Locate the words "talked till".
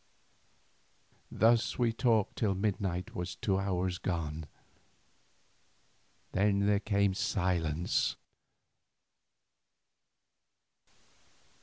1.93-2.55